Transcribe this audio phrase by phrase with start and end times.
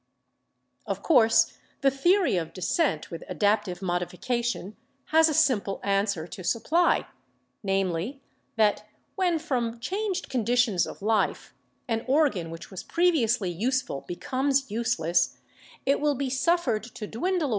[0.87, 4.75] Of course the theory of descent with adaptive modification
[5.09, 7.05] has a simple answer to supply—
[7.63, 8.19] namely,
[8.55, 8.83] that
[9.13, 11.53] when, from changed conditions of life,
[11.87, 15.37] an organ which was previously useful becomes useless,
[15.85, 17.49] it will be suffered to dwindle away Fig.